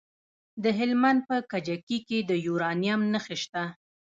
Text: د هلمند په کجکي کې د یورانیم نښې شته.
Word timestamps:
د 0.63 0.65
هلمند 0.79 1.19
په 1.29 1.35
کجکي 1.51 1.99
کې 2.07 2.19
د 2.29 2.31
یورانیم 2.45 3.01
نښې 3.13 3.37
شته. 3.43 3.63